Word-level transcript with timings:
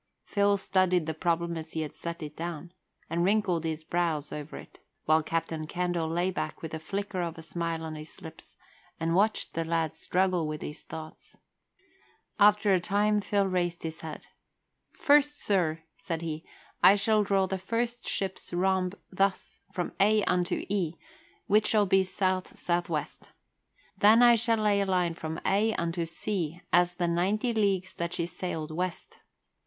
Phil 0.25 0.57
studied 0.57 1.05
the 1.05 1.13
problem 1.13 1.55
as 1.55 1.73
he 1.73 1.81
had 1.81 1.93
set 1.93 2.23
it 2.23 2.35
down, 2.35 2.71
and 3.07 3.23
wrinkled 3.23 3.63
his 3.65 3.83
brows 3.83 4.31
over 4.31 4.57
it, 4.57 4.79
while 5.05 5.21
Captain 5.21 5.67
Candle 5.67 6.09
lay 6.09 6.31
back 6.31 6.63
with 6.63 6.73
a 6.73 6.79
flicker 6.79 7.21
of 7.21 7.37
a 7.37 7.43
smile 7.43 7.83
on 7.83 7.93
his 7.93 8.19
lips 8.19 8.57
and 8.99 9.13
watched 9.13 9.53
the 9.53 9.63
lad 9.63 9.93
struggle 9.93 10.47
with 10.47 10.63
his 10.63 10.81
thoughts. 10.81 11.37
After 12.39 12.73
a 12.73 12.79
time 12.79 13.21
Phil 13.21 13.45
raised 13.45 13.83
his 13.83 14.01
head. 14.01 14.25
"First, 14.91 15.39
sir," 15.43 15.83
said 15.97 16.23
he, 16.23 16.43
"I 16.81 16.95
shall 16.95 17.23
draw 17.23 17.45
the 17.45 17.59
first 17.59 18.07
ship's 18.07 18.51
rhomb 18.51 18.93
thus, 19.11 19.59
from 19.71 19.91
A 19.99 20.23
unto 20.23 20.65
E, 20.67 20.95
which 21.45 21.67
shall 21.67 21.85
be 21.85 22.03
south 22.03 22.57
south 22.57 22.89
west. 22.89 23.33
Then 23.99 24.23
I 24.23 24.33
shall 24.33 24.57
lay 24.57 24.81
a 24.81 24.85
line 24.87 25.13
from 25.13 25.39
A 25.45 25.75
unto 25.75 26.05
C 26.05 26.59
as 26.73 26.95
the 26.95 27.07
ninety 27.07 27.53
leagues 27.53 27.93
that 27.93 28.13
she 28.15 28.25
sailed 28.25 28.71
west. 28.71 29.19